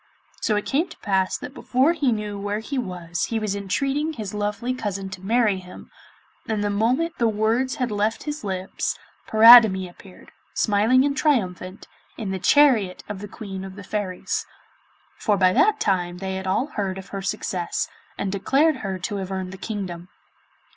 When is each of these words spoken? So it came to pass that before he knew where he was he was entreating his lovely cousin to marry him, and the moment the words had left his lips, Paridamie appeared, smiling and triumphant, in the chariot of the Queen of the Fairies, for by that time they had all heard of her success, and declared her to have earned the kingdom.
So 0.41 0.55
it 0.55 0.65
came 0.65 0.87
to 0.89 0.97
pass 0.97 1.37
that 1.37 1.53
before 1.53 1.93
he 1.93 2.11
knew 2.11 2.39
where 2.39 2.57
he 2.57 2.79
was 2.79 3.25
he 3.25 3.37
was 3.37 3.55
entreating 3.55 4.13
his 4.13 4.33
lovely 4.33 4.73
cousin 4.73 5.11
to 5.11 5.21
marry 5.21 5.59
him, 5.59 5.91
and 6.47 6.63
the 6.63 6.71
moment 6.71 7.19
the 7.19 7.27
words 7.27 7.75
had 7.75 7.91
left 7.91 8.23
his 8.23 8.43
lips, 8.43 8.97
Paridamie 9.27 9.87
appeared, 9.87 10.31
smiling 10.55 11.05
and 11.05 11.15
triumphant, 11.15 11.87
in 12.17 12.31
the 12.31 12.39
chariot 12.39 13.03
of 13.07 13.19
the 13.19 13.27
Queen 13.27 13.63
of 13.63 13.75
the 13.75 13.83
Fairies, 13.83 14.47
for 15.19 15.37
by 15.37 15.53
that 15.53 15.79
time 15.79 16.17
they 16.17 16.33
had 16.33 16.47
all 16.47 16.65
heard 16.65 16.97
of 16.97 17.09
her 17.09 17.21
success, 17.21 17.87
and 18.17 18.31
declared 18.31 18.77
her 18.77 18.97
to 18.97 19.17
have 19.17 19.31
earned 19.31 19.51
the 19.51 19.55
kingdom. 19.55 20.09